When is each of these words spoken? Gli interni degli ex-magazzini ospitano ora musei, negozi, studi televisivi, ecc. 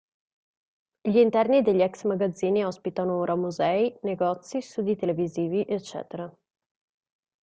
Gli 1.03 1.17
interni 1.17 1.61
degli 1.61 1.83
ex-magazzini 1.83 2.65
ospitano 2.65 3.19
ora 3.19 3.35
musei, 3.35 3.95
negozi, 4.01 4.59
studi 4.59 4.95
televisivi, 4.95 5.63
ecc. 5.69 6.15